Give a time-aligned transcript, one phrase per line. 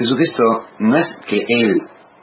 [0.00, 0.42] Jesucristo
[0.78, 1.76] no es que Él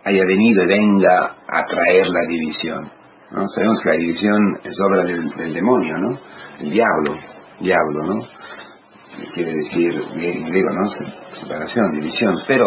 [0.04, 2.92] haya venido y venga a traer la división.
[3.30, 6.20] Sabemos que la división es obra del, demonio, ¿no?
[6.60, 7.20] El diablo,
[7.60, 8.26] diablo, ¿no?
[9.36, 10.90] Quiere decir, en griego, ¿no?
[11.40, 12.34] Separación, división.
[12.48, 12.66] Pero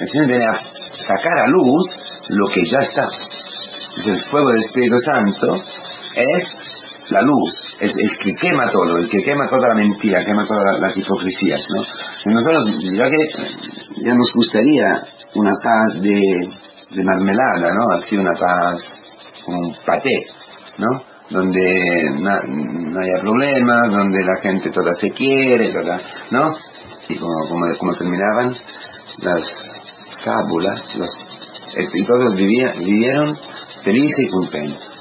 [0.00, 0.54] el Señor viene a
[1.06, 1.84] sacar a luz
[2.30, 3.06] lo que ya está.
[4.04, 5.54] el fuego del Espíritu Santo
[6.16, 10.80] es la luz, el que quema todo, el que quema toda la mentira, quema todas
[10.80, 12.32] las hipocresías, ¿no?
[12.32, 15.02] Nosotros, ya que nos gustaría
[15.34, 16.48] una paz de,
[16.90, 17.96] de marmelada, ¿no?
[17.96, 18.82] Así una paz
[19.44, 20.26] como un paté,
[20.78, 21.00] ¿no?
[21.30, 26.56] Donde no haya problemas, donde la gente toda se quiere, toda, ¿no?
[27.08, 27.34] Y como,
[27.78, 28.54] como, terminaban
[29.18, 29.56] las
[30.24, 31.10] fábulas, los,
[32.06, 33.36] todos vivían, vivieron
[33.82, 34.97] felices y contentos.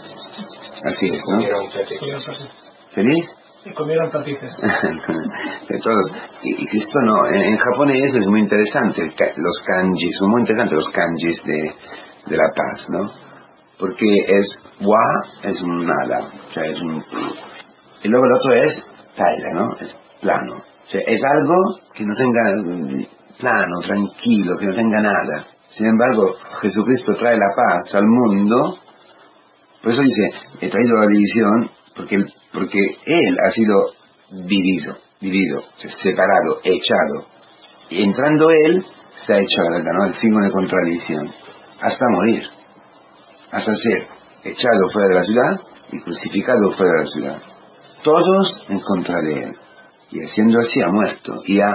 [0.87, 1.39] Así es, ¿no?
[2.93, 3.25] ¿Feliz?
[3.65, 4.55] Y comieron patices.
[5.69, 6.11] de todos.
[6.43, 11.43] Y, Cristo no, en, japonés es muy interesante, los kanjis, son muy interesantes los kanjis
[11.43, 11.73] de,
[12.27, 13.11] de la paz, ¿no?
[13.77, 14.99] Porque es wa,
[15.43, 17.03] es un nada, o sea, es un...
[18.03, 19.75] Y luego el otro es taira, ¿no?
[19.81, 20.55] Es plano.
[20.55, 21.55] O sea, es algo
[21.93, 22.41] que no tenga
[23.37, 25.45] plano, tranquilo, que no tenga nada.
[25.69, 28.77] Sin embargo, Jesucristo trae la paz al mundo
[29.81, 30.29] por eso dice,
[30.61, 33.73] he traído la división porque, porque él ha sido
[34.31, 37.27] dividido, dividido, separado, echado.
[37.89, 38.85] Y entrando él,
[39.25, 40.05] se ha hecho ¿no?
[40.05, 41.31] el signo de contradicción,
[41.81, 42.43] hasta morir,
[43.51, 44.07] hasta ser
[44.43, 45.59] echado fuera de la ciudad
[45.91, 47.41] y crucificado fuera de la ciudad.
[48.03, 49.55] Todos en contra de él.
[50.11, 51.33] Y haciendo así ha muerto.
[51.45, 51.71] Y ha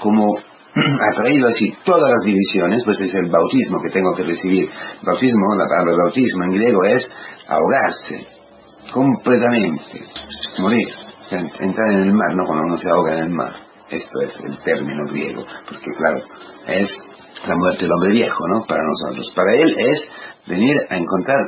[0.00, 0.38] como
[1.00, 4.68] ha traído así todas las divisiones, pues es el bautismo que tengo que recibir.
[5.02, 7.08] Bautismo, la palabra bautismo en griego es
[7.48, 8.26] ahogarse,
[8.92, 10.02] completamente,
[10.58, 10.88] morir,
[11.30, 13.52] entrar en el mar, no cuando uno se ahoga en el mar.
[13.88, 16.20] Esto es el término griego, porque claro,
[16.66, 16.90] es
[17.46, 18.64] la muerte del hombre viejo, ¿no?
[18.66, 19.32] Para nosotros.
[19.34, 20.02] Para él es
[20.46, 21.38] venir a encontrar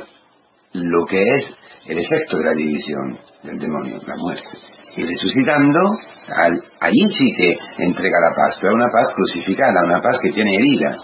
[0.73, 1.45] lo que es
[1.85, 5.79] el efecto de la división del demonio, la muerte y resucitando,
[6.35, 10.55] al, allí sí que entrega la paz, pero una paz crucificada, una paz que tiene
[10.55, 10.97] heridas,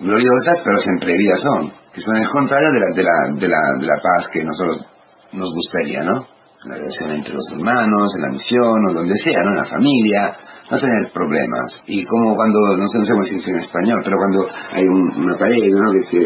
[0.00, 3.78] gloriosas, pero siempre heridas son, que son el contrario de la, de la, de la,
[3.78, 4.86] de la paz que nosotros
[5.32, 6.26] nos gustaría, ¿no?
[6.64, 9.50] La relación entre los hermanos, en la misión, o donde sea, ¿no?
[9.50, 10.34] En la familia,
[10.70, 11.82] no tener problemas.
[11.86, 15.36] Y como cuando, no sé, no sé cómo decirse en español, pero cuando hay una
[15.36, 15.92] pared, ¿no?
[15.92, 16.18] Que se,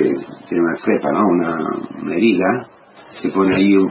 [0.49, 1.25] tiene una crepa, ¿no?
[1.27, 1.57] Una,
[2.03, 2.69] una herida,
[3.21, 3.89] se pone ahí un,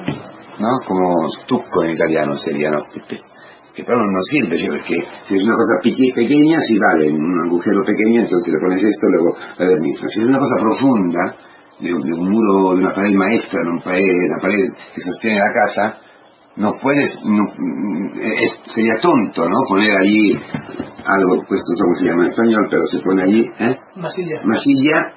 [0.59, 0.79] ¿no?
[0.85, 2.83] Como stucco en italiano sería, ¿no?
[3.75, 8.21] Que pero no sirve, porque si es una cosa pequeña, sí vale, un agujero pequeño,
[8.21, 9.99] entonces le pones esto, luego la verniz.
[9.99, 11.35] Si es una cosa profunda,
[11.79, 15.53] de, un muro, de una pared maestra, de una pared, una pared que sostiene la
[15.53, 15.97] casa,
[16.55, 17.43] no puedes, no,
[18.73, 19.57] sería tonto, ¿no?
[19.69, 20.33] Poner allí
[21.05, 23.77] algo, pues no sé cómo se llama en español, pero se pone allí, ¿eh?
[23.95, 24.41] Masilla.
[24.43, 25.13] Masilla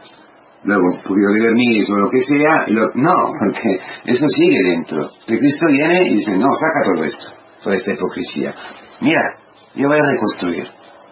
[0.65, 5.09] luego poquito de verniz o lo que sea, lo, no, porque eso sigue dentro.
[5.27, 7.27] El Cristo viene y dice, no, saca todo esto,
[7.63, 8.55] toda esta hipocresía.
[9.01, 9.23] Mira,
[9.75, 10.67] yo voy a reconstruir.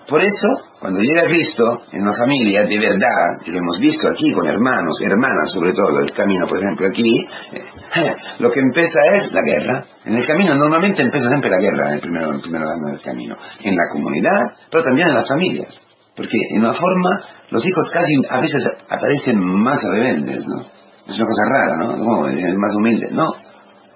[0.08, 0.48] Por eso,
[0.80, 4.98] cuando llega Cristo en una familia de verdad, y lo hemos visto aquí con hermanos,
[5.02, 7.26] hermanas sobre todo, el camino, por ejemplo, aquí,
[8.38, 9.84] lo que empieza es la guerra.
[10.06, 12.86] En el camino normalmente empieza siempre la guerra en el primer, en el primer año
[12.86, 13.36] del camino.
[13.62, 15.87] En la comunidad, pero también en las familias.
[16.18, 17.10] Porque en una forma
[17.50, 20.62] los hijos casi a veces aparecen más rebeldes, ¿no?
[21.06, 22.26] Es una cosa rara, ¿no?
[22.26, 23.32] es más humilde, no.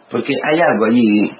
[0.09, 1.33] Porque hay algo allí,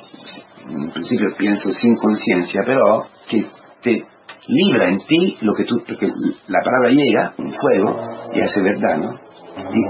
[0.69, 3.47] en principio pienso sin conciencia, pero que
[3.81, 4.03] te
[4.49, 6.09] libra en ti lo que tú, porque
[6.49, 9.15] la palabra llega, un fuego, y hace verdad, ¿no?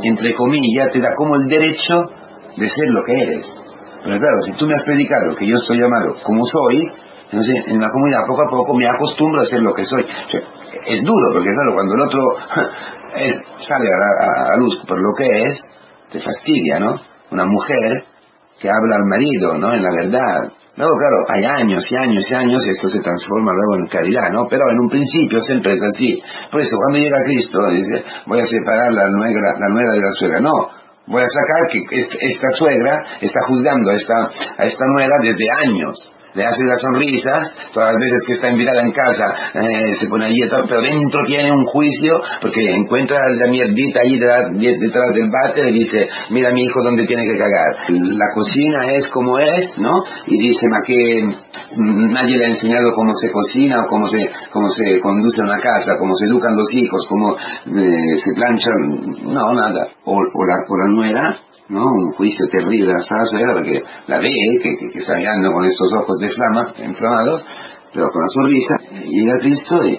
[0.03, 2.03] Y entre comillas te da como el derecho
[2.55, 3.51] de ser lo que eres.
[4.05, 6.87] Pero claro, si tú me has predicado que yo estoy llamado como soy,
[7.31, 10.05] entonces en la comunidad poco a poco me acostumbro a ser lo que soy
[10.87, 12.21] es duro, porque claro, cuando el otro
[13.59, 15.61] sale a, luz por lo que es,
[16.11, 16.97] te fastidia, ¿no?
[17.31, 18.05] Una mujer
[18.61, 19.75] que habla al marido, ¿no?
[19.75, 20.53] En la verdad.
[20.77, 24.31] Luego, claro, hay años y años y años y esto se transforma luego en caridad,
[24.33, 24.47] ¿no?
[24.49, 26.23] Pero en un principio siempre es así.
[26.51, 30.11] Por eso, cuando llega Cristo, dice, voy a separar la nuera, la nuera de la
[30.13, 30.41] suegra.
[30.41, 30.53] No,
[31.07, 34.15] voy a sacar que esta suegra está juzgando a esta,
[34.59, 38.83] a esta nuera desde años le hace las sonrisas, todas las veces que está invitada
[38.83, 44.01] en casa eh, se pone allí, pero dentro tiene un juicio porque encuentra la mierdita
[44.01, 47.91] allí detrás, del bate y dice, mira mi hijo dónde tiene que cagar.
[47.91, 49.93] La cocina es como es, ¿no?
[50.27, 51.23] Y dice, ma que
[51.77, 55.97] nadie le ha enseñado cómo se cocina o cómo se, cómo se conduce una casa,
[55.99, 58.75] cómo se educan los hijos, cómo eh, se planchan,
[59.25, 59.89] no, nada.
[60.05, 61.87] O, la, o la nuera ¿no?
[61.87, 64.31] Un juicio terrible a la suegra porque la ve,
[64.63, 67.45] que, que, está mirando con estos ojos de flama, inflamados,
[67.93, 68.75] pero con la sonrisa,
[69.05, 69.99] llega Cristo y,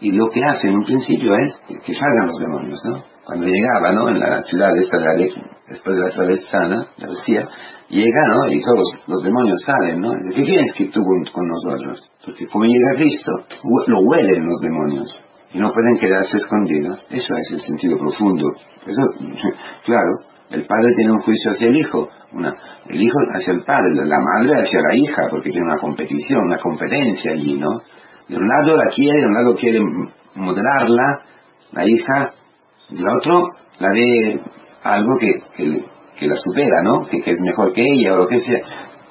[0.00, 3.02] Y lo que hace en un principio es que salgan los demonios, ¿no?
[3.24, 4.08] Cuando llegaba, ¿no?
[4.08, 5.30] En la ciudad esta de
[5.68, 7.46] después de la travesana, la decía,
[7.88, 8.50] llega, ¿no?
[8.50, 10.12] Y todos los demonios salen, ¿no?
[10.14, 12.10] Dice, ¿qué tienes que tú con, nosotros?
[12.24, 13.30] Porque como llega Cristo,
[13.86, 17.06] lo huelen los demonios y no pueden quedarse escondidos.
[17.10, 18.48] Eso es el sentido profundo.
[18.86, 19.02] Eso,
[19.84, 20.10] claro,
[20.50, 22.52] el padre tiene un juicio hacia el hijo, una,
[22.88, 26.58] el hijo hacia el padre, la madre hacia la hija, porque tiene una competición, una
[26.58, 27.80] competencia allí, ¿no?
[28.28, 29.80] De un lado la quiere, de un lado quiere
[30.34, 31.22] modelarla,
[31.72, 32.30] la hija,
[32.90, 33.48] del otro
[33.78, 34.40] la ve
[34.82, 35.82] algo que,
[36.18, 37.06] que, la supera, ¿no?
[37.06, 38.58] Que, es mejor que ella o lo que sea.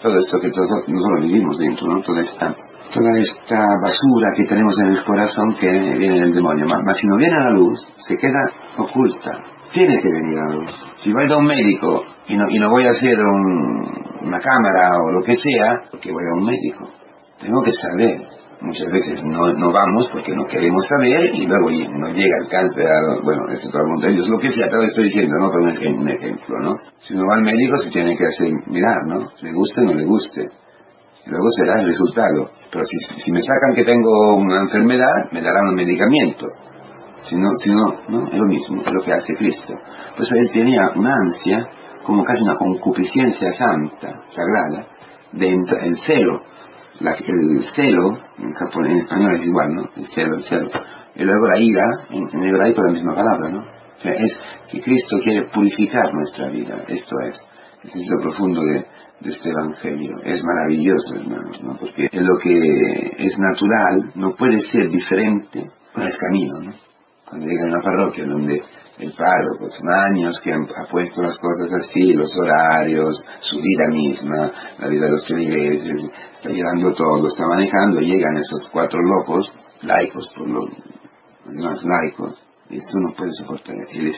[0.01, 2.01] Todo esto que nosotros vivimos dentro, ¿no?
[2.01, 2.56] Toda esta,
[2.94, 6.65] toda esta basura que tenemos en el corazón que viene del demonio.
[6.65, 8.39] Mas, si no viene a la luz, se queda
[8.77, 9.31] oculta.
[9.71, 10.71] Tiene que venir a la luz.
[10.97, 15.12] Si voy a un médico y no, y no voy a hacer una cámara o
[15.12, 16.89] lo que sea, porque voy a un médico.
[17.39, 18.21] Tengo que saber
[18.62, 22.86] muchas veces no, no vamos porque no queremos saber y luego nos llega el cáncer,
[23.24, 25.50] bueno, esto todo el mundo, ellos lo que sea, pero estoy diciendo, ¿no?
[25.50, 26.75] Pero un ejemplo, ¿no?
[27.00, 29.27] Si uno va al médico se tiene que hacer mirar, ¿no?
[29.41, 30.50] Le guste o no le guste.
[31.29, 32.49] Luego será el resultado.
[32.71, 36.47] Pero si, si me sacan que tengo una enfermedad, me darán un medicamento.
[37.21, 38.27] Si no, si no, ¿no?
[38.27, 39.73] Es lo mismo, es lo que hace Cristo.
[40.15, 41.67] Pues él tenía una ansia,
[42.03, 44.87] como casi una concupiscencia santa, sagrada,
[45.33, 46.41] dentro, el celo
[46.99, 49.83] el celo, en, en español es igual, ¿no?
[49.95, 50.69] El celo, el celo.
[51.15, 53.59] Y luego la ira, en, en hebraico la misma palabra, ¿no?
[53.59, 54.39] O sea, es
[54.69, 57.41] que Cristo quiere purificar nuestra vida, esto es.
[57.83, 58.85] Es lo profundo de,
[59.21, 60.18] de este Evangelio.
[60.24, 61.77] Es maravilloso, hermanos, ¿no?
[61.77, 66.74] Porque lo que es natural no puede ser diferente con el camino, ¿no?
[67.27, 68.62] Cuando llega a una parroquia donde
[69.00, 74.51] el párroco, son años que ha puesto las cosas así, los horarios, su vida misma,
[74.77, 79.51] la vida de los feligreses, está llevando todo, está manejando, llegan esos cuatro locos,
[79.81, 80.69] laicos por los
[81.45, 83.75] más laicos, esto no puede soportar.
[83.94, 84.18] Es,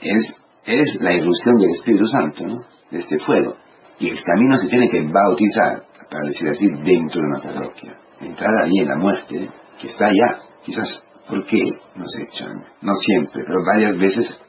[0.00, 2.60] es, es la irrupción del Espíritu Santo, ¿no?
[2.90, 3.56] De este fuego.
[3.98, 7.96] Y el camino se tiene que bautizar, para decir así, dentro de una parroquia.
[8.20, 9.50] Entrar allí en la muerte,
[9.80, 10.38] que está allá.
[10.64, 11.62] Quizás, ¿por qué
[11.94, 12.64] nos echan?
[12.82, 14.40] No siempre, pero varias veces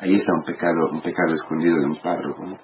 [0.00, 2.58] ahí está un pecado, un pecado escondido de un párroco.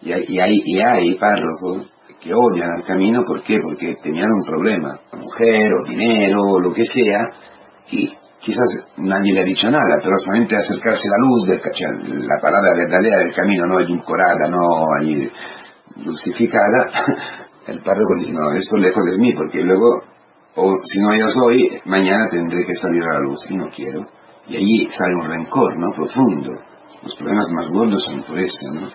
[0.00, 3.58] Y hay, y hay, y párrocos que odian al camino, ¿por qué?
[3.62, 7.20] Porque tenían un problema, mujer o dinero o lo que sea,
[7.90, 12.40] y quizás nadie le ha dicho nada, pero solamente acercarse a la luz, del, la
[12.40, 14.58] palabra verdadera del camino, no edulcorada, no
[15.00, 15.30] ahí
[15.96, 16.90] lucificada,
[17.66, 20.02] el párroco dice, no, esto lejos de mí, porque luego,
[20.56, 24.06] o si no yo soy, mañana tendré que salir a la luz, y no quiero.
[24.46, 25.90] Y allí sale un rencor, ¿no?
[25.94, 26.52] Profundo.
[27.02, 28.88] Los problemas más gordos son por eso, ¿no?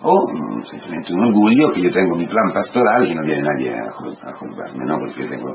[0.00, 3.82] O simplemente un orgullo que yo tengo mi plan pastoral y no viene nadie a,
[3.82, 4.98] a ¿no?
[4.98, 5.54] Porque tengo...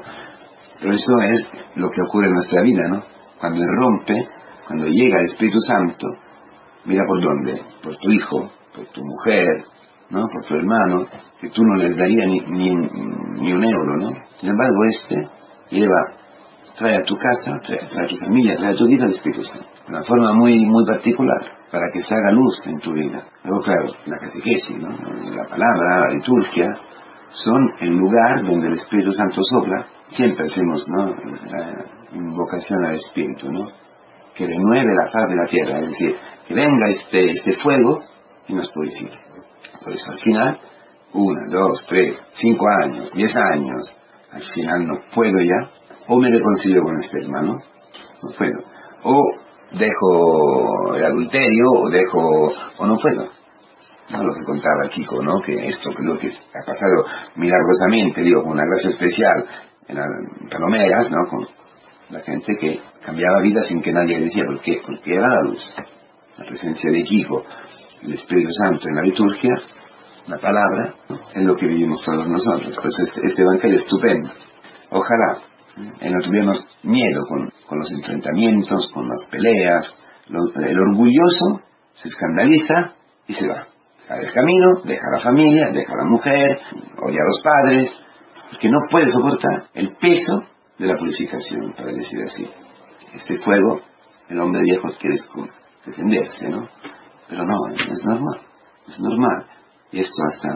[0.82, 3.00] Pero eso es lo que ocurre en nuestra vida, ¿no?
[3.40, 4.28] Cuando rompe,
[4.68, 6.08] cuando llega el Espíritu Santo,
[6.86, 9.64] mira por dónde, por tu hijo, por tu mujer,
[10.14, 10.28] ¿no?
[10.28, 11.06] Por tu hermano,
[11.42, 14.12] que tú no les darías ni, un euro, ¿no?
[14.38, 15.28] Sin embargo, este
[15.72, 16.24] lleva
[16.78, 19.68] trae a tu casa, trae, a tu familia, trae a tu vida el Espíritu Santo.
[19.88, 23.24] De una forma muy, muy particular, para que se haga luz en tu vida.
[23.44, 24.90] Luego, claro, la catequesis, ¿no?
[24.90, 26.68] la palabra, la liturgia,
[27.30, 29.88] son el lugar donde el Espíritu Santo sopla.
[30.16, 31.08] Siempre hacemos ¿no?
[31.08, 33.68] la invocación al Espíritu, ¿no?
[34.36, 36.16] que renueve la faz de la tierra, es decir,
[36.48, 38.00] que venga este, este fuego
[38.48, 39.33] y nos purifique.
[39.84, 40.60] Por eso al final,
[41.14, 43.96] una, dos, tres, cinco años, diez años,
[44.32, 45.70] al final no puedo ya,
[46.08, 47.58] o me reconcilio con este hermano,
[48.22, 48.60] no puedo,
[49.04, 49.22] o
[49.78, 53.30] dejo el adulterio, o dejo, o no puedo.
[54.12, 54.24] ¿no?
[54.24, 55.42] Lo que contaba Kiko, ¿no?
[55.42, 59.46] Que esto, lo que ha pasado milagrosamente, digo, con una gracia especial
[59.88, 61.30] en palomeras, ¿no?
[61.30, 61.48] Con
[62.10, 64.82] la gente que cambiaba vida sin que nadie le decía, ¿por qué?
[64.86, 65.76] Porque era la luz,
[66.38, 67.44] la presencia de Kiko,
[68.04, 69.54] el Espíritu Santo en la liturgia,
[70.28, 70.96] la palabra,
[71.34, 72.78] es lo que vivimos todos nosotros.
[72.82, 74.30] Pues este, este evangelio es estupendo.
[74.90, 75.42] Ojalá
[76.00, 79.96] eh, no tuviéramos miedo con, los enfrentamientos, con las peleas.
[80.30, 81.62] el orgulloso
[81.94, 82.96] se escandaliza
[83.28, 83.68] y se va.
[84.08, 86.60] Sale del camino, deja a la familia, deja a la mujer,
[87.02, 87.92] oye a los padres,
[88.52, 90.44] porque no puede soportar el peso
[90.78, 92.48] de la purificación, para decir así.
[93.14, 93.82] Este fuego,
[94.30, 95.16] el hombre viejo quiere
[95.86, 96.68] defenderse, ¿no?
[97.34, 98.40] Pero no, es normal,
[98.88, 99.46] es normal.
[99.92, 100.50] Y esto hasta,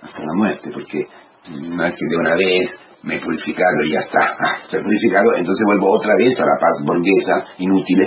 [0.00, 1.06] hasta la muerte, porque
[1.50, 2.70] no es que de una vez
[3.02, 6.56] me he purificado y ya está, ah, estoy purificado, entonces vuelvo otra vez a la
[6.58, 8.00] paz burguesa, inútil,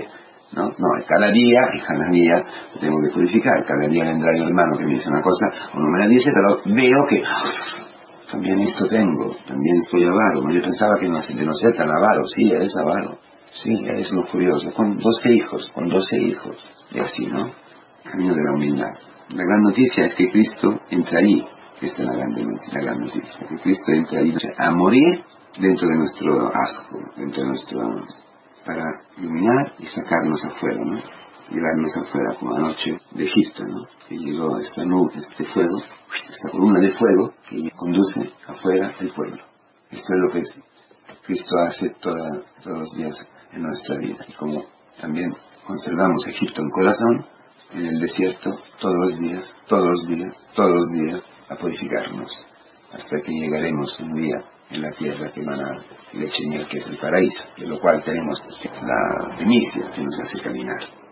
[0.53, 0.70] ¿no?
[0.70, 2.36] No, cada día, cada día
[2.79, 5.88] tengo que purificar, cada día vendrá el hermano que me dice una cosa, o no
[5.91, 7.44] me la dice, pero veo que ah,
[8.32, 12.50] también esto tengo, también estoy avaro, yo pensaba que no, no ser tan avaro, sí,
[12.51, 13.20] eres avaro,
[13.55, 14.70] Sí, es lo curioso.
[14.72, 16.58] Con 12 hijos, con 12 hijos.
[16.91, 17.51] Y así, ¿no?
[18.10, 18.94] Camino de la humildad.
[19.30, 21.46] La gran noticia es que Cristo entra allí.
[21.82, 23.48] Esta es la gran, noticia.
[23.50, 25.24] Que Cristo entra allí a morir
[25.60, 27.80] dentro de nuestro asco, dentro de nuestro...
[28.66, 28.84] para
[29.18, 31.00] iluminar y sacarnos afuera, ¿no?
[31.50, 33.86] llevarnos afuera como anoche de Egipto, ¿no?
[34.08, 35.78] Que llegó esta nube, este fuego,
[36.30, 39.44] esta columna de fuego que conduce afuera el pueblo.
[39.92, 40.42] Esto es lo que
[41.26, 43.16] Cristo hace todos los días
[43.52, 44.26] en nuestra vida.
[44.28, 44.66] Y como
[45.00, 45.34] también
[45.66, 47.26] conservamos Egipto en corazón,
[47.72, 52.46] en el desierto, todos los días, todos los días, todos los días, a purificarnos,
[52.92, 54.38] hasta que llegaremos un día
[54.70, 58.42] en la tierra que emana leche y que es el paraíso, de lo cual tenemos
[58.64, 61.05] la primicia que nos hace caminar.